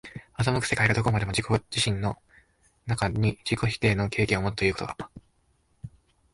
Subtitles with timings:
[0.43, 2.17] 斯く世界がどこまでも自己自身の
[2.87, 4.97] 中に自己否定の契機をもつということが、